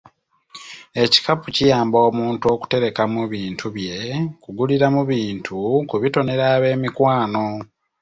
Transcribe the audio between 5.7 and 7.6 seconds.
kubitonera abeemikwano.